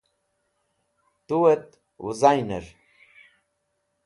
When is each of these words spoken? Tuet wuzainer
Tuet 1.27 1.67
wuzainer 2.03 2.65